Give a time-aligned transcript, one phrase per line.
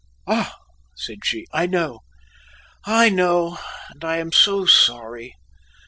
[0.25, 0.57] "Ah,"
[0.95, 1.99] said she, "I know;
[2.85, 3.59] I know!
[3.91, 5.35] and I am so sorry.